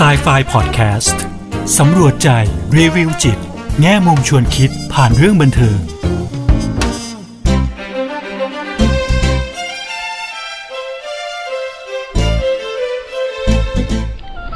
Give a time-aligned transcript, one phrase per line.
[0.00, 1.22] s i ไฟพอดแคสต์
[1.78, 2.30] สำรวจใจ
[2.78, 3.38] รีวิวจิต
[3.80, 5.78] แง่มุมชวนคิดผ่านเรื่องบันเทิง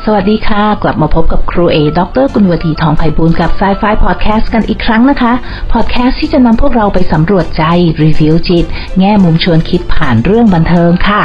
[0.05, 5.33] สวัสดีค่ะ กลับมาพบกับครูเอ ดรกุลวทีทองไพบูลกับ s ายไฟพอดแคสต์กันอีกครั้งนะคะ
[5.73, 7.65] พอดแคสต์ที่จะนำพวกเราไปสำรวจใจ
[8.03, 8.65] รีวิวจิต
[8.99, 11.23] แง่มุมชวนคิดผ่านเรื่องบันเทิงค่ะ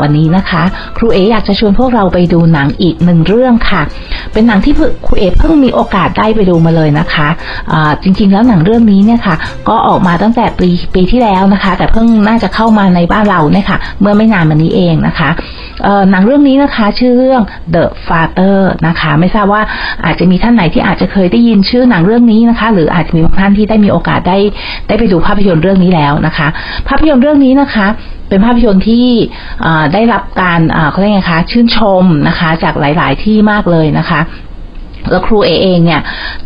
[0.00, 0.62] วันนี้นะคะ
[0.96, 3.82] ครูเออยากจะชวนพวกเราไปดูหนังอีกหนึ่งเรื่องค่ะ
[4.32, 4.74] เป็นหนังที่
[5.06, 9.36] ครูเอเพิ่งมีโอกาสได้ไปดูมาเลยนะคะะจริงๆ แล้วหนังเรื่องนี้เนี่ยค่ะ
[9.68, 15.30] ก็ออกมาตั้งแต่ปีปีที่แล้วนะคะ แต่เพิ่งน่าจะเข้ามาในบ้านเราเนี่ยค่ะ เมื่อไม่นานมานี้เองนะคะ
[16.10, 17.42] หนังเรื่องนี้นะคะชื่อเรื่อง
[17.74, 19.62] The Father นะคะ ไม่ทราบว่า
[20.04, 24.38] อาจจะมีท่านไหนที่อาจจะเคยได้ยินชื่อหนังเรื่องนี้นะคะ หรืออาจจะมีบางท่านที่ได้มีโอกาสได้
[24.88, 26.48] ได้ไปดูภาพยนตร์เรื่องนี้แล้วนะคะ
[26.88, 27.86] ภาพยนตร์เรื่องนี้นะคะ
[28.28, 29.06] เป็นภาพยนตร์ที่
[29.94, 34.22] ได้รับการเขาเรียกไงคะชื่นชมนะคะ จากหลาย ๆ ที่มากเลยนะคะ
[35.10, 36.00] แล้วครูเอเองเนี่ย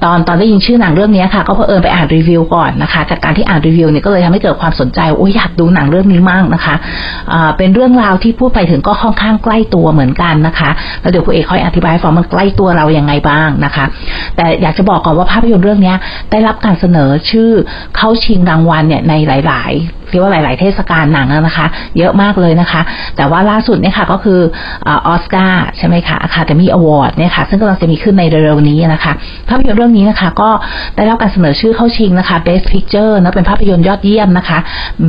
[0.04, 6.74] ตอนตอนได้ยินชื่อหนังเรื่องนี้ค่ะ ก็เพอเอิญไปอ่านรีวิวก่อนนะคะจากการที่อ่านรีวิวเนี่ยก็เลยทำให้เกิดความสนใจโอ้ยอยากดูหนังเรื่องนี้มากนะคะ
[7.32, 13.84] อ่าเป็นเรื่องราวที่พูดไปถึงก็ค่อนข้างใกล้ตัวเหมือนกันนะคะแล้วเดี๋ยวครูเอค่อยอธิบายฟังมันใกล้ตัวเราอย่างไงบ้างนะคะ
[14.36, 15.94] แต่อยากจะบอกก่อนว่าภาพยนตร์เรื่องนี้
[16.30, 17.50] ได้รับการเสนอชื่อ
[17.96, 19.14] เข้าชิงรางวัลเนี่ยใน
[19.46, 21.66] หลาย ๆเรียกว่าหลาย ๆ เทศกาลหนังนะคะ
[21.98, 22.80] เยอะมากเลยนะคะ
[23.16, 24.40] แต่ว่าล่าสุดเนี่ยค่ะก็คือ
[24.86, 29.12] ออสการ์ใช่ไหมคะ Academy Award เนี่ยค่ะซึ่งกำลังจะมีขึ้นในเร็วๆนี้นะคะ
[29.48, 30.50] ภาพยนตร์เรื่องนี้นะคะ ก็
[30.96, 34.58] ได้รับการเสนอชื่อเข้าชิงนะคะ Best Picture นะเป็นภาพยนตร์ยอดเยี่ยมนะคะ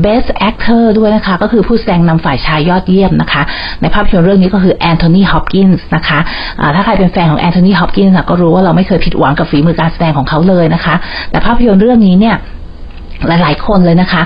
[0.04, 3.42] Best Actor ด้วยนะคะ ก็คือผู้แสดงนำฝ่ายชายยอดเยี่ยมนะคะ
[3.82, 10.96] ในภาพยนตร์เรื่องนี้ก็คือแอนโทนีฮอปกินส์นะคะะถ้าใครเป็นแฟนของแอนโทนีฮอปกินส์ก็รู้ว่าเราไม่เคยผิดหวังกับฝีมือการแสดงของเขาเลยนะคะ
[11.32, 12.36] แต่ภาพยนตร์เรื่องนี้เนี่ย
[13.28, 14.22] หลายๆ คนเลยนะคะ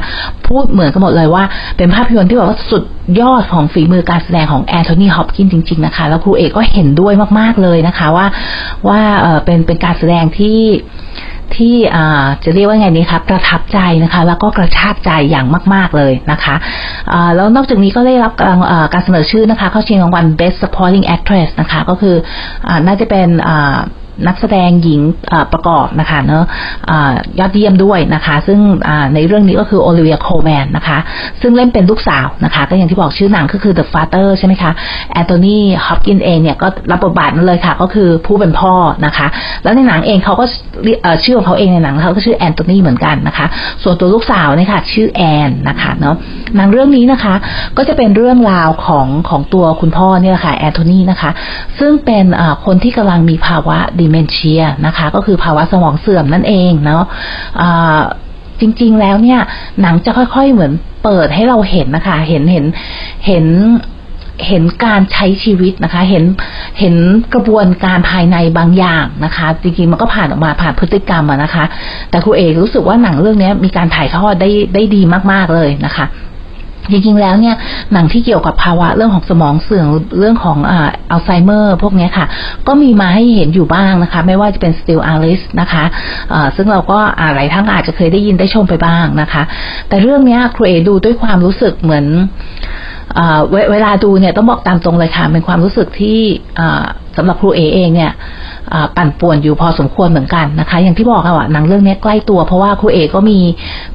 [0.47, 1.43] พูดเหมือนกันหมดเลยว่า
[1.77, 2.83] เป็นภาพยนตร์ที่แบบว่าสุด
[3.21, 8.27] ยอดของฝีมือการแสดงของแอนโทนีฮอปกินจริง ๆ นะคะ แล้วครูเอกก็เห็นด้วยมาก ๆ เลยนะคะ ว่า
[8.87, 8.99] ว่า
[9.45, 10.59] เป็นเป็นการแสดงที่
[11.55, 11.75] ที่
[12.43, 16.55] จะเรียกว่าไงนี้คะประทับใจนะคะ แล้วก็กระชากใจอย่างมาก ๆเลยนะคะ
[17.35, 18.31] แล้วนอกจากนี้ก็ได้รับ
[18.93, 22.15] การเสนอชื่อนะคะ เข้าชิงรางวัล Best Supporting Actress นะคะ ก็คือ
[22.67, 23.27] อน่าจะเป็น
[24.27, 25.01] นักแสดงหญิง
[25.53, 26.43] ประกอบนะคะเนาะ
[27.39, 28.59] ยอดเยี่ยมด้วยนะคะ ซึ่ง
[29.15, 30.97] ในเรื่องนี้ก็คือโอลิเวียโคแมนนะคะ
[31.41, 34.71] ซึ่งเล่นเป็นลูกสาวนะคะ ก็อย่างที่บอกชื่อหนังก็คือ The Father ใช่ไหมคะ
[35.11, 38.73] แอนโทนีฮอปกินเองเนี่ยก็รับบทบาทนั้นเลยค่ะ ก็คือผู้เป็นพ่อ
[39.05, 39.27] นะคะ
[39.63, 40.45] แล้วในหนังเองเขาก็
[41.23, 43.45] ชื่อของเขาเองในหนังเขาก็ชื่อแอนโทนีเหมือนกันนะคะ
[43.83, 46.15] ส่วนตัวลูกสาวเนี่ยค่ะชื่อแอนนะคะเนาะ
[46.55, 47.35] หนังเรื่องนี้นะคะ
[47.77, 51.31] ก็จะเป็นเรื่องราวของของตัวคุณพ่อเนี่ยค่ะแอนโทนีนะคะ
[51.79, 52.25] ซึ่งเป็น
[52.65, 57.03] คนที่กำลังมีภาวะดิเมนเชียนะคะ ก็คือภาวะสมองเสื่อมนั่นเองเนาะ
[58.59, 59.39] จริง ๆ แล้วเนี่ย
[59.81, 60.71] หนังจะค่อยๆเหมือน
[61.03, 62.65] เปิดให้เราเห็นนะคะ เห็นเห็น
[63.27, 63.45] เห็น
[64.47, 66.23] เห็นการใช้ชีวิตนะคะ เห็น
[66.79, 66.95] เห็น
[67.33, 71.65] กระบวนการภายในบางอย่างนะคะ จริงๆมันก็ผ่านออกมาผ่านพฤติกรรมนะคะ
[72.09, 76.05] แต่ครูเอกรู้สึกว่าหนังเรื่องนี้มีการถ่ายทอดได้ได้ดีมากๆเลยนะคะ
[76.91, 77.55] จริงๆ แล้วเนี่ย
[77.93, 79.87] หนังที่เกี่ยวกับภาวะเรื่องของสมองเสื่อม
[80.19, 82.25] เรื่องของอัลไซเมอร์ พวกนี้ค่ะ
[82.67, 86.99] ก็มีมาให้เห็นอยู่บ้างนะคะ ไม่ว่าจะเป็น Still Alice นะคะะซึ่งเราก็
[87.35, 89.43] หลายท่านอาจจะเคยได้ยินได้ชมไปบ้างนะคะ
[89.89, 92.05] แต่เรื่องนี้ครูเอดูด้วยความรู้สึกเหมือน
[93.71, 96.19] เวลาดูเนี่ยต้องบอกตามตรงเลยค่ะ เป็นความรู้สึกที่
[97.17, 98.11] สำหรับครูเอเองเนี่ย
[98.97, 103.39] ปั่นป่วนอยู่พอสมควรเหมือนกันนะคะ อย่างที่บอกค่ะหนังเรื่องนี้ใกล้ตัวเพราะว่าครูเอก็มี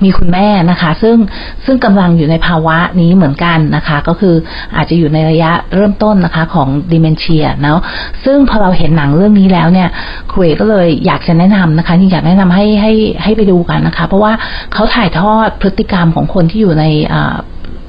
[0.05, 1.17] มีคุณแม่นะคะ ซึ่ง
[1.65, 4.35] ซึ่งกำลังอยู่ในภาวะนี้เหมือนกันนะคะ ก็คือ
[4.77, 7.81] อาจจะอยู่ในระยะเริ่มต้นนะคะของดิเมนเชียเนาะ
[8.25, 9.89] ซึ่งพอเราเห็นหนังเรื่องนี้แล้วเนี่ย
[10.31, 12.93] ครูเอก็เลยอยากจะแนะนำนะคะที่อยากแนะนำให้ให้
[13.23, 14.33] ให้ไปดูกันนะคะ เพราะว่า
[14.73, 16.85] เขาถ่ายทอดพฤติกรรมของคนที่อยู่ใน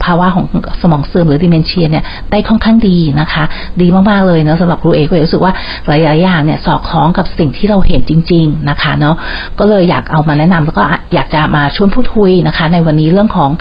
[0.05, 0.45] ภาวะของ
[0.81, 3.43] สมองเสื่อมหรือดิเมนเชียเนี่ยได้ค่อนข้างดีนะคะ
[3.81, 5.53] ดีมากๆเลยเนาะสำหรับครูเอกก็รู้สึกว่า
[5.87, 9.15] หลายๆอย่างเนี่ยสอดคล้องกับสิ่งที่เราเห็นจริง ๆนะคะเนาะ
[9.59, 10.83] ก็เลยอยากเอามาแนะนำแล้วก็
[11.13, 13.51] อยากจะมาชวนพูดคุยนะคะ ในวันนี้เรื่องของ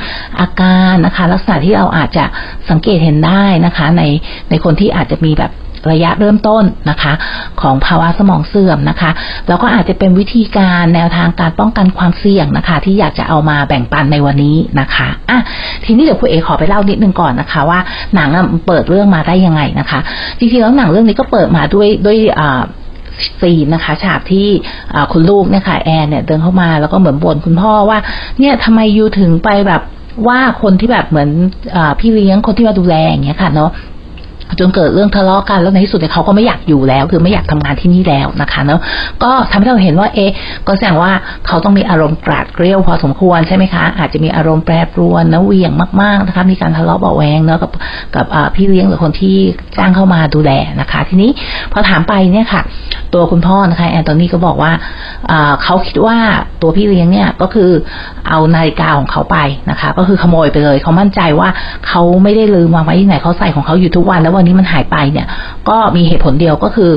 [0.40, 2.24] อาการนะคะ ลักษณะที่เราอาจจะ
[2.70, 4.02] สังเกตเห็นได้นะคะ ใน
[4.50, 5.52] ในคนที่อาจจะมีแบบ
[5.90, 7.12] ระยะเริ่มต้นนะคะ
[7.60, 9.10] ของภาวะสมองเสื่อมนะคะ
[9.48, 15.38] แล้วก็อาจจะเป็นวิธีการแนวทางการป้องกันความเสี่ยงนะคะ ที่อยากจะเอามาแบ่งปันในวันนี้นะคะอะ
[15.84, 17.78] ทีนี้เดี๋ยวคุณเอขอไปเล่านิดนึงก่อนนะคะ ว่า
[18.14, 18.28] หนัง
[18.66, 20.00] เปิดเรื่องมาได้ยังไงนะคะ
[20.38, 22.62] จริงๆแล้วหนังเรื่องนี้ก็เปิดมาด้วยด้วยอ่า
[23.40, 24.48] ซีนนะคะฉากที่
[25.12, 27.98] คุณลูกเนี่ยค่ะแอนเนี่ยเดินเข้ามาแล้วก็เหมือนบ่นคุณพ่อว่า
[28.40, 29.82] เนี่ยทำไมยูถึงไปแบบ
[30.28, 31.30] ว่าคนที่แบบเหมือน
[31.76, 33.70] อพี่เลี้ยงคนที่มาดูแลอย่างเงี้ยค่ะเนาะ
[34.60, 38.80] จนเกิดเรื่องทะเลาะกันแล้วในที่สุดเนี่ยเขาก็ไม่อยากอยู่แล้ว คือไม่อยากทำงานที่นี่แล้วนะคะเนาะ
[39.22, 40.26] ก็ทำให้เราเห็นว่าเอ๊
[40.66, 41.12] ก็แสดงว่า
[41.46, 47.70] เขาต้องมีอารมณ์กราดเกลียวพอสมควรใช่ไหมคะ อาจจะมีอารมณ์แปรปรวนนะเวี่ยงมากๆนะคะมีการทะเลาะเบาแวงเนาะกับ
[48.14, 49.36] กับพี่เลี้ยงหรือคนที่
[49.76, 51.30] จ้างเข้ามาดูแลนะคะ ทีนี้
[51.72, 52.62] พอถามไปเนี่ยค่ะ
[53.14, 54.72] ตัวคุณพ่อนะคะแอนโทนีก็บอกว่า
[55.62, 56.16] เขาคิดว่า
[56.62, 57.70] ตัวพี่เลี้ยงเนี่ยก็คือ
[58.28, 59.38] เอานาฬิกาของเขาไป
[59.70, 61.48] นะคะ ก็คือขโมยไปเลย เขามั่นใจว่า
[61.88, 65.26] เขาไม่ได้ลืมวางไว้ที่ไหนเขาใส่ของเขาอยู่ทุกวันแล้ววันนี้มันหายไปเนี่ย
[65.68, 66.90] ก็มีเหตุผลเดียวก็คือ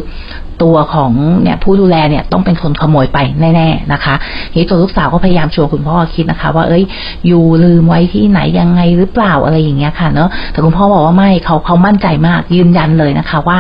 [0.66, 1.12] ตัวของ
[1.44, 3.20] เนี่ยผู้ดูแลเนี่ยต้องเป็นคนขโมยไป
[3.56, 4.16] แน่ๆนะคะ
[4.54, 6.84] ทีตัวลูกสาวก็พยายามชวนคุณพ่อคิดนะคะ ว่าเอ้ย
[7.28, 13.60] อยู่ลืมไว้ที่ไหนยังไงหรือเปล่าอะไรอย่างเงี้ยค่ะเนาะแต่คุณพ่อบอกว่าไม่เขาเขามั่นใจมากยืนยันเลยนะคะ ว่า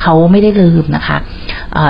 [0.00, 1.16] เขาไม่ได้ลืมนะคะ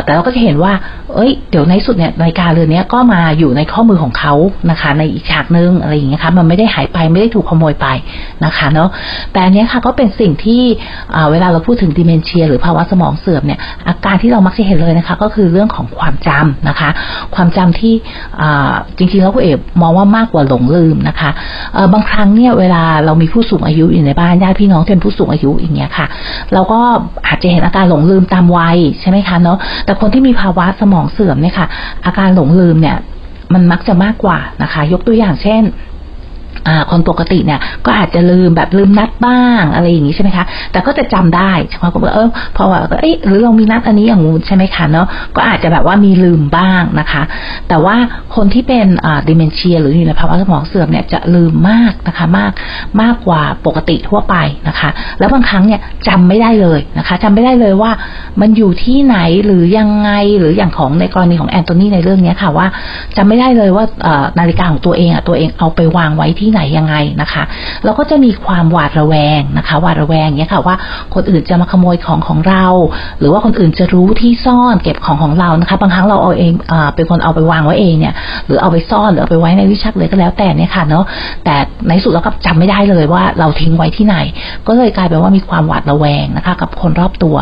[0.04, 0.72] แต่เราก็จะเห็นว่า
[1.14, 4.34] เอ้ย เดี๋ยวในสุดเนี่ยนาฬิกาเรือนนี้ก็มาอยู่ในข้อมือของเขา
[4.70, 7.86] นะคะ ในอีกฉากนึงอะไรอย่างเงี้ยค่ะ มันไม่ได้หายไปไม่ได้ถูกขโมยไป
[8.44, 8.88] นะคะเนาะ
[9.32, 10.62] แต่อันนี้ค่ะก็เป็นสิ่งที่
[11.32, 13.58] เวลาเราพูดถึงดิเมนเชีย หรือภาวะสมองเสื่อมเนี่ย
[13.88, 16.90] อาการที่เรามักจะเห็นเลยนะคะ ก็คือเรื่องของความจำนะคะ
[17.34, 17.94] ความจำที่
[18.96, 21.30] จริงๆแล้วคุณเอกมองว่ามากกว่าหลงลืมนะคะ
[21.92, 26.06] บางครั้งเนี่ยเวลาเรามีผู้สูงอายุอยู่ในบ้านญาติพี่น้องที่เป็นผู้สูงอายุอย่างเงี้ยค่ะ
[26.52, 26.80] เราก็
[27.26, 31.66] อาจจะเห็นอาการหลงลืมตามวัยใช่ไหมคะเนาะแต่คนที่มีภาวะสมองเสื่อมเนี่ยค่ะ
[32.06, 32.96] อาการหลงลืมเนี่ย
[33.54, 35.62] มันมักจะมากกว่านะคะ ยกตัวอย่างเช่น
[36.90, 45.06] คนปกติเนี่ยก็อาจจะลืมแบบลืมนัดบ้างอะไรอย่างนี้ใช่ไหมคะ แต่ก็จะจำได้ใช่ไหมก็บอกเออพอว่าเอ้หรือเรามีนัดอันนี้อย่างงูใช่ไหมคะเนาะ
[45.36, 47.22] ก็อาจจะแบบว่ามีลืมบ้างนะคะ
[47.68, 47.96] แต่ว่า
[48.36, 52.52] คนที่เป็นอ่าดิเมนเชีย หรืออยู่ในภาวะสมองเสื่อมเนี่ยจะลืมมากนะคะมาก
[53.02, 54.34] มากกว่าปกติทั่วไป
[54.68, 57.90] นะคะ แล้วบางครั้งเนี่ยจำไม่ได้เลยนะคะจำไม่ได้เลยว่า
[58.40, 62.66] มันอยู่ที่ไหนหรือยังไงหรืออย่างของในกรณีของแอนโทนีในเรื่องนี้ค่ะว่า
[63.16, 63.84] จำไม่ได้เลยว่า
[64.38, 67.42] นาฬิกาของตัวเองอะตัวเองเอาไปวางไว้ที่ไหนยังไงนะคะ
[67.84, 70.76] แล้วก็จะมีความหวาดระแวงนะคะหวาดระแวงเนี้ยค่ะว่า
[71.14, 72.66] คนอื่นจะมาขโมยของของเรา
[73.18, 78.14] หรือว่าคนอื่นจะรู้ที่ซ่อนเก็บของของเรานะคะ บางครั้งเราเอาเองอ่าเป็นคนเอาไปวางไว้เองเนี่ย
[78.46, 81.04] หรือเอาไปซ่อนหรือเอาไปไว้ในวิชักเลยก็แล้วแต่เนี่ยค่ะเนาะ
[81.44, 81.54] แต่
[81.88, 84.16] ในสุดเราก็จำไม่ได้เลยว่าเราทิ้งไว้ที่ไหน
[84.68, 87.36] ก็เลยกลายเป็นว่ามีความหวาดระแวงนะคะ กับคนรอบตัว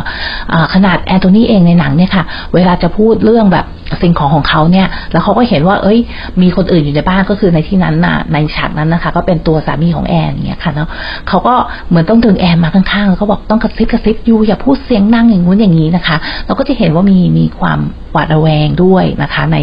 [0.75, 2.25] ขนาดแอนโทนีเองในหนังเนี่ยค่ะ
[2.55, 3.67] เวลาจะพูดเรื่องแบบ
[4.03, 5.99] สิ่งของของเขาเนี่ย แล้วเขาก็เห็นว่า เอ้ย
[6.43, 10.89] มีคนอื่นอยู่ในบ้านก็คือในที่นั้นน่ะ ในฉากนั้นนะคะ ก็เป็นตัวสามีของแอนอย่างเงี้ยค่ะเนาะ
[11.29, 11.55] เขาก็
[11.89, 16.17] เหมือนต้องดึงแอนมาข้างๆแล้วเขาบอกต้องกระซิบกระซิบอยู่อย่าพูดเสียงดังอย่างงู้นอย่างนี้นะคะ
[16.47, 17.81] เราก็จะเห็นว่ามีมีความ
[18.13, 19.57] หวาดระแวงด้วยนะคะ ใน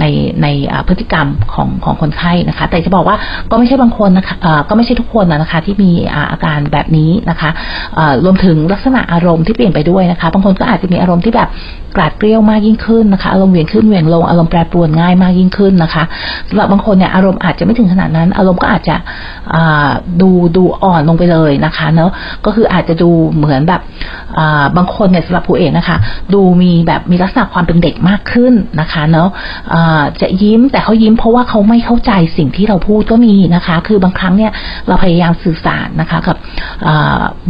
[0.00, 0.04] ใน
[0.42, 0.46] ใน
[0.88, 3.16] พฤติกรรมของของคนไข้นะคะ แต่จะบอกว่า
[3.50, 4.36] ก็ไม่ใช่บางคนนะคะ
[4.68, 5.90] ก็ไม่ใช่ทุกคนนะคะ ที่มี
[6.30, 7.50] อาการแบบนี้นะคะ
[8.24, 11.48] รวมถึงลักษณะอารมณ์ที่เปลี่ยนไปด้วยนะคะ บางคนก็อาจจะมีอารมณ์ที่แบบ
[11.96, 16.04] กราดเกลี้ยวมากยิ่งขึ้นนะคะ อารมณ์เวียนขึ้นเหวี่ยนลงอารมณ์แปรปรวนง่ายมากยิ่งขึ้นนะคะ
[16.48, 18.96] สำหรับบางคนเนี่ยอารมณ์อาจจะไม่ถึงขนาดนั้น อารมณ์ก็อาจจะ
[20.20, 22.10] ดูดูอ่อนลงไปเลยนะคะเนาะ
[22.44, 23.80] ก็คืออาจจะดูเหมือนแบบ
[24.76, 25.96] บางคนเนี่ยสำหรับผู้เอกนะคะ
[26.34, 29.28] ดูมีแบบมีลักษณะความเป็นเด็กมากขึ้นนะคะเนาะ
[30.20, 34.52] จะยิ้มแต่เขายิ้มเพราะว่าเขาไม่เข้าใจสิ่งที่เราพูดก็มีนะคะ คือบางครั้งเนี่ย
[34.88, 36.36] เราพยายามสื่อสารนะคะ กับ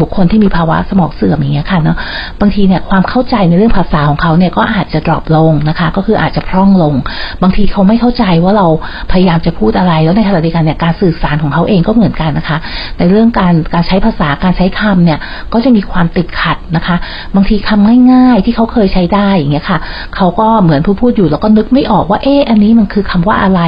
[0.00, 1.96] บุคคลที่มีภาวะสมองเสื่อมอย่างเงี้ยค่ะเนาะ
[2.40, 6.94] บางทีเนี่ยความเข้าใจในเรื่องภาษาของเขาเนี่ยก็อาจจะดรอปลงนะคะ ก็คืออาจจะพร่องลง
[7.42, 8.66] บางทีเขาไม่เข้าใจว่าเรา
[9.12, 12.58] พยายามจะพูดอะไร แล้วในขณะเดียวกันเนี่ยการสื่อสารของเขาเองก็เหมือนกันนะคะ
[12.98, 15.18] ในเรื่องการการใช้ภาษาการใช้คำเนี่ย
[15.52, 16.96] ก็จะมีความติดขัดนะคะ
[17.34, 19.78] บางทีคำง่ายๆที่เขาเคยใช้ได้อย่างเงี้ยค่ะ
[20.16, 23.60] เขาก็เหมือนผู้พูดอยู่แล้วก็นึกไม่ออกว่าเอ๊ะอันนี้มันคือคำว่าอะไร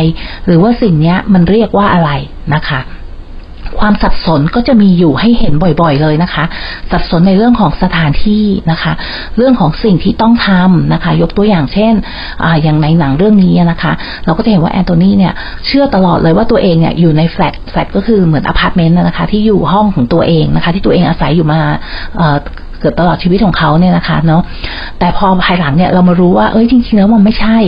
[0.46, 2.10] หรือว่าสิ่งเนี้ยมันเรียกว่าอะไร
[2.54, 2.80] นะคะ
[3.80, 6.44] ความสับสนก็จะมีอยู่ให้เห็นบ่อยๆเลยนะคะ
[6.92, 8.92] สับสนในเรื่องของสถานที่นะคะ
[9.36, 11.94] เรื่องของสิ่งที่ต้องทำนะคะ ยกตัวอย่างเช่น
[12.42, 13.92] ออย่างในหนังเรื่องนี้นะคะ
[14.24, 15.32] เราก็จะเห็นว่าแอนโทนีเนี่ย
[15.66, 21.60] เชื่อตลอดเลยว่าตัวเองเนี่ยอยู่ในแฟลตแฟลตก็คือเหมือนอพาร์ตเมนต์นะคะ ที่อยู่ห้องของตัวเองนะคะ ที่ตัวเองอาศัยอยู่มา
[22.80, 24.42] เกือบตลอดชีวิตของเขาเนี่ยนะคะเนาะ
[24.98, 27.58] แต่พอภายหลังเนี่ยเรามารู้ว่าเอ้ยจริงๆแล้วมันไม่ใช่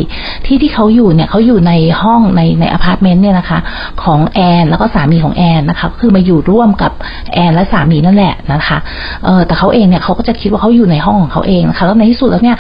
[0.47, 1.73] ที่ที่เขาอยู่เนี่ยเขาอยู่ใน
[2.03, 3.59] ห้องในในอพาร์ตเมนต์เนี่ยนะคะ
[4.03, 6.93] ของแอนแล้วก็สามีของแอนนะคะคือมาอยู่ร่วมกับ
[7.35, 8.79] แอนและสามีนั่นแหละนะคะ
[9.25, 12.57] เออแต่เขาเองเนี่ยเขาก็จะคิดว่าเขาอยู่ในห้องของเขาเองนะคะแล้วในที่สุดแล้วเนี่ย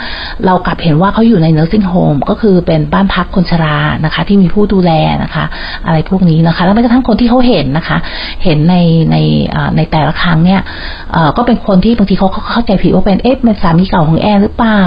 [0.47, 5.45] เรากลับเห็นว่าเขาอยู่ใน nursing home ก็คือเป็นบ้านพักคนชรานะคะ ที่มีผู้ดูแลนะคะ
[5.87, 7.99] อะไรพวกนี้นะคะ แล้วแม้กระทั่งคนที่เขาเห็นนะคะ
[8.45, 8.77] เห็นใน
[9.11, 9.17] ใน
[9.77, 10.61] ในแต่ละครั้งเนี่ย
[11.37, 14.83] ก็เป็นคนที่บางทีเขาเข้าใจผิดว่าเป็นเอ๊ะเป็นสามีเก่าของแอนหรือเปล่า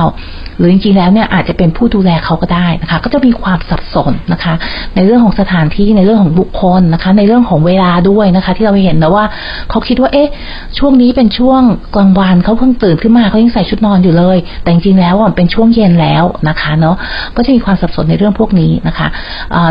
[0.58, 4.53] หรือจริงๆแล้วเนี่ยอาจจะเป็นผู้ดูแลเขาก็ได้นะคะ ก็จะมีความสับสนนะคะ
[4.96, 9.25] ในเรื่องของสถานที่ในเรื่องของบุคคลนะคะ ในเรื่องของเวลาด้วยนะคะ ที่เราเห็นนะว่า
[9.70, 10.29] เขาคิดว่าเอ๊ะ
[10.77, 11.62] ช่วงนี้เป็นช่วง
[11.96, 16.96] กลางวันเขาเพิ่งตื่นขึ้นมาเขายังใส่ชุดนอนอยู่เลย แต่จริงๆแล้วเป็นช่วงเย็นแล้วนะคะเนาะ
[17.36, 19.08] ก็จะมีความสับสนในเรื่องพวกนี้นะคะ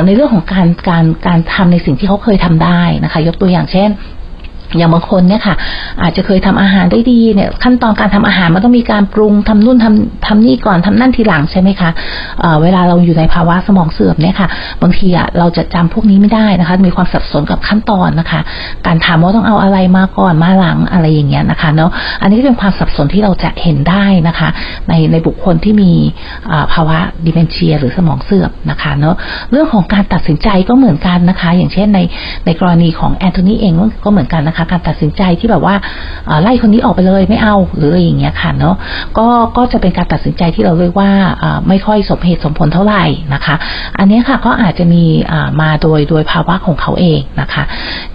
[0.07, 3.91] ในเรื่องของการการการทำในสิ่งที่เขาเคยทำได้นะคะ ยกตัวอย่างเช่น
[4.77, 5.55] อย่างบางคนเนี่ยค่ะ
[6.03, 14.49] อาจจะเคยทำอาหารได้ดีเนี่ย ขั้นตอนการทำอาหารมันต้องมีการปรุงทำนู่นทำทำนี่ก่อนทำนั่นทีหลังใช่ไหมคะะเวลาเราอยู่ในภาวะสมองเสื่อมเนี่ยค่ะ
[14.83, 18.41] บางทีอะเราจะจำพวกนี้ไม่ได้นะคะ มีความสับสนกับขั้นตอนนะคะ
[18.87, 21.91] การถามว่าต้องเอาอะไรมาก่อนมาหลังอะไรอย่างเงี้ยนะคะเนาะ
[22.23, 24.49] อันนี้เป็นความสับสนที่เราจะเห็นได้นะคะ
[24.89, 25.91] ในในบุคคลที่มี
[26.73, 29.15] ภาวะดิเมนเชีย หรือสมองเสื่อมนะคะเนาะ
[29.51, 32.01] เรื่องของการตัดสินใจก็เหมือนกันนะคะ อย่างเช่นใน
[32.47, 33.73] ในกรณีของแอนโทนีเอง
[34.05, 35.75] ก็เหมือนกันนะคะการตัดสินใจที่แบบว่า
[36.43, 38.75] ไล่คนนี้ออกไปเลยไม่เอาหรืออะไรอย่างเงี้ยค่ะเนาะ
[39.19, 39.27] ก็
[39.57, 41.11] ก็จะเป็นการตัดสินใจที่เราเรียกว่า
[41.69, 43.55] ไม่ค่อยสมเหตุสมผลเท่าไหร่นะคะ
[43.99, 45.05] อันนี้ค่ะก็อาจจะมี
[45.61, 47.63] มาโดยโดยภาวะของเขาเองนะคะ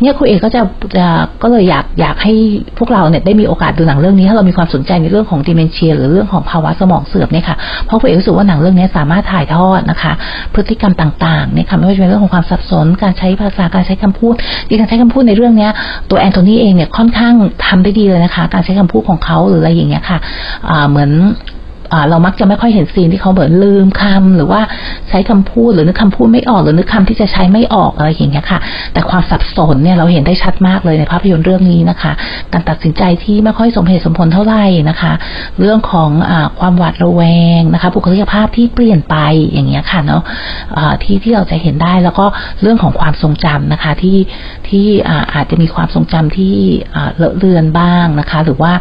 [0.01, 0.61] เนี่ยครูเอกก็จะ
[0.97, 1.07] จะ
[1.43, 2.33] ก็เลยอยากอยากให้
[2.77, 10.13] พวกเราเนี่ยได้มีโอกาสดูหนังเรื่องนี้ถ้าเรามีความสนใจในเรื่องของดิเมนเชีย หรือเรื่องของภาวะสมองเสื่อมเนี่ยค่ะเพราะครูเอกรู้สึกว่าหนังเรื่องนี้สามารถถ่ายทอดนะคะ
[10.53, 14.33] พฤติกรรมต่างๆเนี่ยค่ะไม่ว่าจะเป็นเรื่องของความสับสน การใช้ภาษาการใช้คำพูด
[14.79, 15.71] การใช้คำพูดในเรื่องเนี้ย
[16.09, 17.33] ตัวแอนโทนีเองเนี่ยค่อนข้าง
[17.65, 20.19] ทำได้ดีเลยนะคะ การใช้คำพูดของเขาหรืออะไรอย่างเงี้ยค่ะ
[20.89, 21.11] เหมือน
[22.09, 24.61] เรามักจะไม่ค่อยเห็นซีนที่เขาเหมือนลืมคำหรือว่า
[25.09, 28.59] ใช้คำพูดหรือนึกคำพูดไม่ออกหรือนึกคำที่จะใช้ไม่ออกอะไรอย่างเงี้ยค่ะ
[28.93, 32.11] แต่ความสับสนเนี่ยเราเห็นได้ชัดมากเลยในภาพยนตร์เรื่องนี้นะคะ
[32.53, 35.13] การตัดสินใจที่ไม่ค่อยสมเหตุสมผลเท่าไหร่นะคะ
[35.59, 37.21] เรื่องของอความหวาดระแว
[37.59, 39.15] งนะคะ บุคลิกภาพที่เปลี่ยนไป
[39.53, 40.21] อย่างเงี้ยค่ะเนาะ
[41.03, 42.25] ที่ที่เราจะเห็นได้แล้วก็
[42.61, 44.17] เรื่องของความทรงจำนะคะที่
[44.69, 44.85] ที่
[45.33, 46.55] อาจจะมีความทรงจำที่
[47.17, 48.73] เลอะเลือนบ้างนะคะ หรือว่า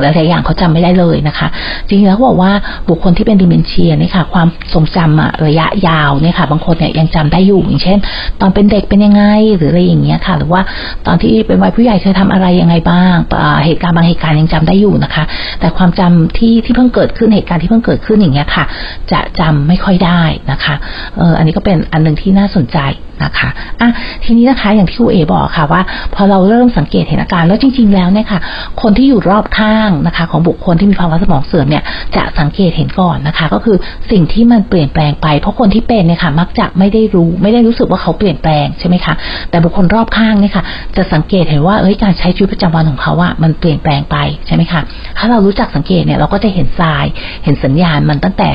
[0.00, 1.48] หลายๆอย่างเขาจำไม่ได้เลยนะคะ
[1.88, 2.52] จริงๆแล้วเขาบอกว่า
[2.88, 7.98] บุคคลที่เป็นดิเมนเชียนี่ค่ะ ความทรงจำอะระยะยาวเนี่ยค่ะ บางคนเนี่ยยังจำได้อยู่อย่างเช่น
[8.40, 9.22] ตอนเป็นเด็กเป็นยังไง
[9.56, 10.62] หรืออะไรอย่างเงี้ยค่ะ หรือว่า
[11.06, 13.16] ตอนที่เป็นวัยผู้ใหญ่เคยทำอะไรยังไงบ้าง
[13.64, 15.24] เหตุการณ์บางเหตุการณ์ยังจำได้อยู่นะคะ
[15.60, 18.64] แต่ความจำที่ที่เพิ่งเกิดขึ้นเหตุการณ์ที่เพิ่งเกิดขึ้นอย่างเงี้ยค่ะ
[19.12, 20.74] จะจำไม่ค่อยได้นะคะ
[21.16, 22.78] เอออันนี้ก็เป็นอันหนึ่งที่น่าสนใจ
[23.24, 23.48] นะคะ
[23.80, 23.90] อะ
[24.24, 25.82] ทีนี้นะคะอย่างที่ครูเอบอกค่ะว่า
[26.14, 28.40] พอเราเริ่มสังเกตเห็นอาการแล้วจริง ๆ แล้วเนี่ยค่ะ
[28.82, 31.82] คนที่อยู่รอบข้างนะคะ ของบุคคลที่มีภาวะสมองเสื่อมเนี่ย
[32.16, 33.76] จะสังเกตเห็นก่อนนะคะ ก็คือ
[34.10, 39.14] สิ่งที่มันเปลี่ยนแปลงไป เพราะคนที่เป็นเนี่ยค่ะ มักจะไม่ได้รู้ไม่ได้รู้สึกว่าเขาเปลี่ยนแปลงใช่ไหมคะ
[39.50, 40.64] แต่บุคคลรอบข้างเนี่ยค่ะ
[40.96, 44.80] จะสังเกตเห็นว่าเอ้ยการใช้ชีวิตประจำวันของเขาอะมันเปลี่ยนแปลงไปใช่ไหมคะ
[45.18, 47.04] ถ้าเรารู้จักสังเกตเนี่ยเราก็จะเห็นทราย
[47.44, 48.48] เห็นสัญญาณมันตั้งแต่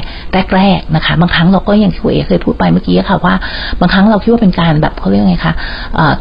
[0.55, 3.35] แรกๆนะคะ บางครั้งเราก็อย่างที่ครูเอเคยพูดไปเมื่อกี้ค่ะว่า
[3.79, 5.53] บางครั้งเราคิดว่าเป็นการแบบเขาเรียกไงคะ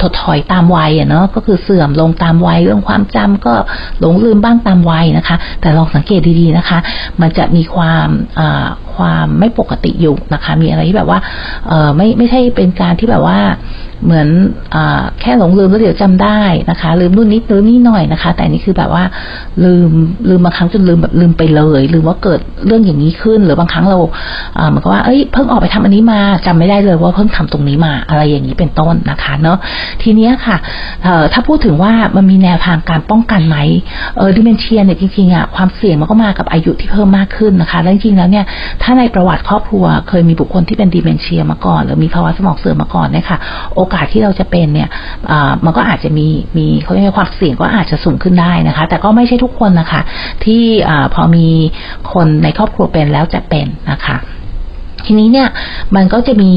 [0.00, 3.54] ถดถอยตามวัยอะเนาะก็คือเสื่อมลงตามวัยเรื่องความจำก็
[4.00, 6.78] หลงลืมบ้างตามวัยนะคะ แต่ลองสังเกตดีๆนะคะ
[7.20, 8.08] มันจะมีความ
[8.94, 11.18] ความไม่ปกติอยู่นะคะ มีอะไรที่แบบว่า
[11.96, 13.38] ไม่ไม่ใช่เป็นการที่แบบว่า
[14.04, 14.28] เหมือน
[14.74, 14.76] อ
[15.20, 19.04] แค่หลงลืมแล้วเดี๋ยวจำได้นะคะ ลืมนู่นนิดลืมนี่หน่อยนะคะ แต่นี่คือแบบว่า
[19.64, 19.90] ลืม
[20.28, 23.98] ลืมบางครั้งจนลืมแบบลืมไปเลยลืมว่าเกิดเรื่องอย่างนี้ขึ้น หรือบางครั้งเรา
[24.68, 29.58] เหมือนกับว่าเอ้ยเพิ่งออกไปทำอันนี้มาจำไม่ได้เลยว่าเพิ่งทำตรงนี้มาอะไรอย่างนี้เป็นต้นนะคะเนาะ
[30.02, 30.56] ทีนี้ค่ะ
[31.32, 33.56] ถ้าพูดถึงว่ามันมีแนวทางการป้องกันไหม
[34.16, 38.44] เออดิเมนเชียเนี่ยจริงๆอะความเสี่ยงมันก็มากับอายุที่เพิ่มมากขึ้นนะคะแล้วจริงๆแล้วเนี่ย
[38.82, 43.38] ถ้าในประวัติครอบครัวเคยมีบุคคลที่เป็นดิเมนเชียมาก่อน หรือมีภาวะสมองเสื่อมมาก่อนเนี่ยค่ะ
[43.76, 44.88] โอกาสที่เราจะเป็นเนี่ย
[45.64, 46.26] มันก็อาจจะมี
[46.56, 50.00] มีเขาเรียกความเสี่ยงก็อาจจะสูงขึ้นได้นะคะ แต่ก็ไม่ใช่ทุกคนนะคะ
[50.44, 50.62] ที่
[51.14, 51.46] พอมี
[52.12, 54.16] คนในครอบครัวเป็นแล้วจะเป็นนะคะ
[55.06, 55.48] ทีนี้เนี่ย
[55.96, 56.50] มันก็จะมี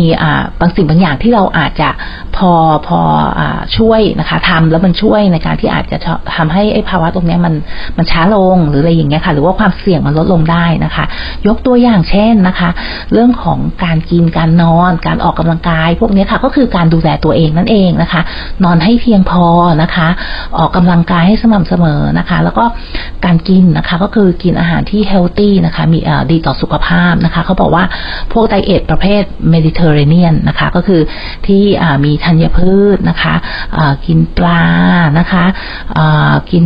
[0.59, 1.89] บางสิ่งบางอย่างที่เราอาจจะ
[2.37, 2.51] พอ
[2.87, 2.99] พอ
[3.39, 3.41] อ
[3.77, 5.97] ช่วยนะคะทำแล้วมันช่วยในการที่อาจจะ
[6.35, 7.53] ทำให้ไอ้ภาวะตรงนี้มัน
[7.97, 11.05] มันช้าลงหรืออะไรอย่างเงี้ยค่ะ หรือว่าความเสี่ยงมันลดลงได้นะคะ
[11.47, 12.69] ยกตัวอย่างเช่นนะคะ
[13.13, 18.21] เรื่องของการกินการนอน การออกกำลังกาย พวกนี้ค่ะ ก็คือการดูแลตัวเองนั่นเองนะคะ
[18.63, 19.45] นอนให้เพียงพอ
[19.81, 20.07] นะคะ
[20.57, 22.65] ออกกำลังกายให้สม่ำเสมอนะคะ แล้วก็
[23.25, 25.99] การกินนะคะก็คือกินอาหารที่ healthy นะคะ มี
[26.31, 27.83] ดีต่อสุขภาพนะคะเขาบอกว่า
[28.35, 31.01] พวก diet ประเภทเมดิเตอร์เรเนียนนะคะ ก็คือ
[31.47, 31.63] ที่
[32.05, 33.35] มีธัญพืชนะคะ
[34.05, 34.63] กินปลา
[35.19, 35.45] นะคะ
[36.51, 36.63] กิน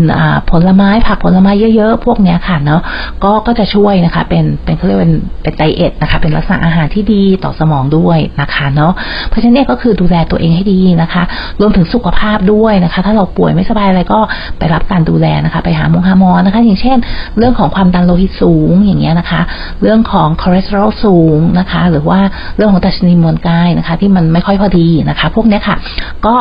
[0.52, 2.82] ผลไม้ผักผลไม้เยอะๆ พวกเนี้ยค่ะเนาะ
[3.24, 8.94] ก็ก็จะช่วยนะคะเป็นเป็นเขาเรียกเป็นเป็น diet นะคะ เป็นลักษณะอาหารที่ดีต่อสมองด้วยนะคะเนาะ
[9.30, 11.24] เพราะฉะนั้นก็คือดูแลตัวเองให้ดีนะคะ
[11.62, 14.20] รวมถึงสุขภาพด้วยนะคะ ถ้าเราป่วยไม่สบายอะไรก็
[14.58, 16.98] ไปรับการดูแลนะคะ ไปหาหมอหาหมอนะคะ อย่างเช่น
[17.38, 19.42] เรื่องของความดันโลหิตสูงอย่างเงี้ยนะคะ
[19.82, 22.20] เรื่องของคอเลสเตอรอลสูงนะคะ หรือว่า
[22.56, 25.78] เรื่องของดัชนีมวลกายนะคะ ที่มันไม่ค่อยพอดีนะคะ พวกนี้ค่ะ
[26.26, 26.36] ก็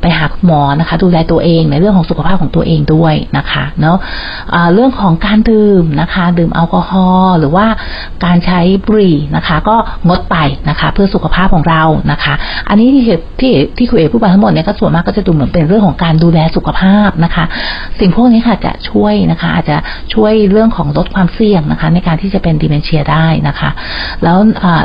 [0.00, 7.66] ไปหาหมอนะคะ ดูแลตัวเองในเรื่องของสุขภาพของตัวเองด้วยนะคะเนาะะเรื่องของการดื่มนะคะ ดื่มแอลกอฮอล์หรือว่า
[8.24, 9.76] การใช้บุหรี่นะคะ ก็
[10.06, 10.36] งดไป
[10.68, 12.34] นะคะ เพื่อสุขภาพของเรานะคะ
[12.68, 13.04] อันนี้ที่
[13.40, 17.44] ที่ที่คุยผู้บาทั้งหมดเนี่ยก็ส่วนมากก็จะดูเหมือนเป็นเรื่องของการดูแลสุขภาพนะคะ
[18.00, 19.76] สิ่งพวกนี้ค่ะจะช่วยนะคะ อาจจะ
[20.14, 23.70] ช่วยเรื่องของลดความเสี่ยงนะคะ ในการที่จะเป็นดิเมนเชียได้นะคะ
[24.24, 24.36] แล้ว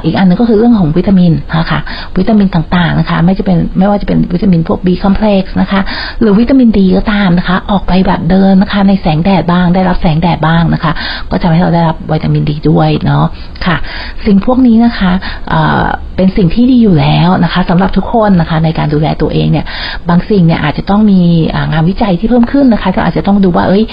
[0.06, 1.80] อีกอันนึงก็คือเรื่องของวิตามินนะคะ
[2.18, 5.82] วิตามินต่างๆนะคะ ไม่จะเป็นไม่ว่าจะเป็นวิตามินพวก B คอมเพล็กซ์นะคะ
[6.22, 10.92] หรือวิตามินดีก็ตามนะคะ ออกไปแบบเดินนะคะ ในแสงแดดบ้าง ได้รับแสงแดดบ้างนะคะ
[11.32, 13.26] ก็จะให้เราได้รับวิตามินดีด้วยเนาะ
[13.66, 13.78] ค่ะ
[14.26, 15.12] สิ่งพวกนี้นะคะ
[15.50, 19.66] เเป็นสิ่งที่ดีอยู่แล้วนะคะสำหรับทุกคนนะคะ ในการดูแลตัวเองเนี่ย
[20.10, 21.22] บางสิ่งเนี่ยอาจจะต้องมี
[21.72, 23.84] งานวิจัยที่เพิ่มขึ้นนะคะก็อาจจะต้องดูว่าเอ้ย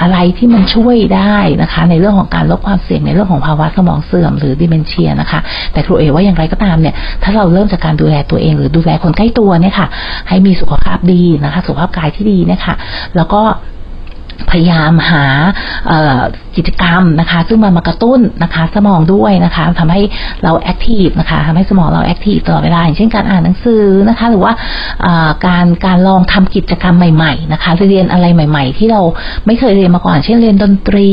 [0.00, 5.40] อะไรที่มันช่วยได้นะคะ ในเรื่องของการลดความเสี่ยงในเรื่องของภาวะสมองเสื่อมหรือ dementia นะคะ
[5.72, 9.86] แต่ครูเอว่าอย่างไรก็ตามเนี่ย ถ้าเราเริ่มจากการดูแลตัวเอง หรือดูแลคนใกล้ตัวเนี่ยค่ะ
[10.28, 12.74] ให้มีสุขภาพดีนะคะ สุขภาพกายที่ดีนะคะ
[13.16, 13.42] แล้วก็
[14.50, 15.24] พยายามหา
[16.56, 20.02] กิจกรรมนะคะ ซึ่งมันมากระตุ้นนะคะ สมองด้วยนะคะทำให้
[20.42, 24.52] เรา active นะคะทำให้สมองเรา active ตลอดเวลาอย่างเช่นการอ่านหนังสือนะคะ หรือว่า
[25.46, 29.00] การการลองทำกิจกรรมใหม่ ๆ นะคะเรียนอะไรใหม่ ๆ ที่เรา
[29.46, 31.12] ไม่เคยเรียนมาก่อน เช่นเรียนดนตรี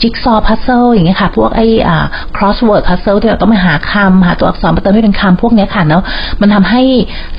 [0.00, 1.66] jigsaw puzzle อย่างเงี้ยค่ะ พวกไอ้
[2.36, 6.02] crossword puzzle ที่เราต้องไปหาคำหาตัวอักษรมาเติมให้เป็นคำพวกนี้ค่ะเนาะ
[6.40, 6.82] มันทำให้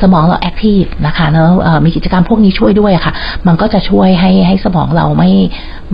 [0.01, 1.49] สมองเรา active นะคะเนาะ
[1.85, 3.13] มีกิจกรรมพวกนี้ช่วยด้วยค่ะ
[3.47, 5.31] มันก็จะช่วยให้ให้สมองเราไม่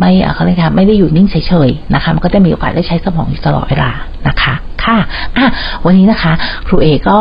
[0.02, 1.36] ไไม่เขาเรียกค่ะไม่ได้อยู่นิ่งเฉ
[1.68, 3.92] ยๆนะคะ มันก็จะมีโอกาสได้ใช้สมองอยู่ตลอดเวลา
[4.28, 4.98] นะคะค่ะ
[5.38, 5.48] อะ
[5.86, 6.34] วันนี้นะคะ
[6.68, 7.20] ครูเอกก็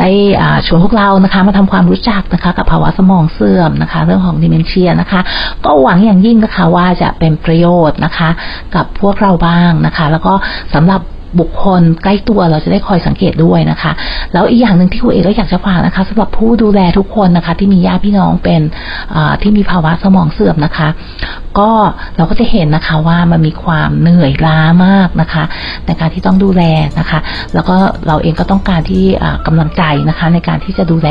[0.00, 0.10] ได้
[0.66, 5.20] ชวนพวกเรานะคะ มาทำความรู้จักนะคะ กับภาวะสมองเสื่อมนะคะ เรื่องของดิเมนเชียนะคะ
[5.64, 8.28] ก็หวังอย่างยิ่งนะคะว่าจะเป็นประโยชน์นะคะ
[8.74, 10.32] กับพวกเราบ้างนะคะ แล้วก็
[10.74, 11.00] สำหรับ
[11.40, 13.92] บุคคลใกล้ตัวเราจะได้คอยสังเกตด้วยนะคะ
[14.32, 18.60] แล้วอีกอย่างหนึ่งที่ครูเอกก็อยากจะฝากนะคะสำหรับผู้ดูแลทุกคนนะคะ ที่มีญาติพี่น้องเป็น
[19.42, 20.88] ที่มีภาวะสมองเสื่อมนะคะ
[21.58, 21.70] ก็
[22.16, 25.44] เราก็จะเห็นนะคะว่ามันมีความเหนื่อยล้ามากนะคะ
[25.86, 26.62] ในการที่ต้องดูแล
[26.98, 27.18] นะคะ
[27.54, 27.76] แล้วก็
[28.06, 29.04] เราเองก็ต้องการที่
[29.46, 31.10] กำลังใจนะคะ ในการที่จะดูแล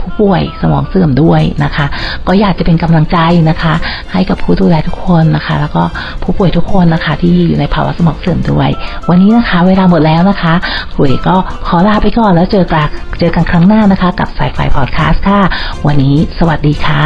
[0.00, 1.86] ผู้ป่วยสมองเสื่อมด้วยนะคะ
[2.28, 3.18] ก็อยากจะเป็นกำลังใจ
[3.50, 3.74] นะคะ
[4.12, 5.82] ให้กับผู้ดูแลทุกคนนะคะ แล้วก็
[6.22, 8.68] ผู้ป่วยทุกคนนะคะ ที่อยู่ในภาวะสมองเสื่อมด้วย
[9.08, 10.54] วันนี้นะคะเวลาหมดแล้วนะคะ
[10.96, 11.36] คุยก็
[11.66, 12.86] ขอลาไปก่อนแล้วเจอกัน
[13.18, 15.40] เจอกันครั้งหน้านะคะ กับสายไฟพอดแคสต์ค่ะ
[15.86, 17.04] วันนี้สวัสดีค่ะ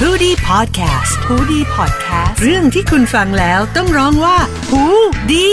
[0.00, 4.36] ฮูดี้พอดแคสต์ฮูดี้พอดแคสต์เรื่องที่คุณฟังแล้วต้องร้องว่า
[4.70, 4.84] ฮู
[5.30, 5.48] ดี